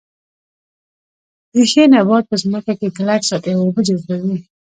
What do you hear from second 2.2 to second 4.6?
په ځمکه کې کلک ساتي او اوبه جذبوي